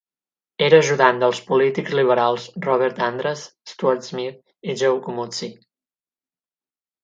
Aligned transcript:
Era 0.67 0.77
ajudant 0.83 1.19
dels 1.23 1.41
polítics 1.49 1.93
liberals 1.99 2.47
Robert 2.67 3.03
Andras, 3.09 3.45
Stuart 3.75 4.09
Smith 4.11 4.73
i 4.75 4.79
Joe 4.83 4.99
Comuzzi. 5.07 5.55